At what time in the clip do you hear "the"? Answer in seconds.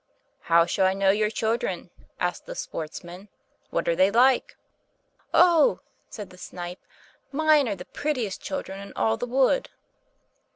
2.47-2.55, 6.31-6.39, 7.75-7.85, 9.15-9.27